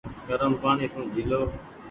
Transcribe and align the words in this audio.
گرم 0.27 0.53
پآڻيٚ 0.61 0.91
سون 0.93 1.05
جيهلو۔ 1.13 1.41